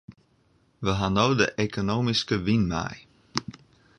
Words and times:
Wy 0.83 0.91
hawwe 0.99 1.11
no 1.15 1.25
de 1.39 1.45
ekonomyske 1.63 2.35
wyn 2.45 2.63
mei. 2.71 2.97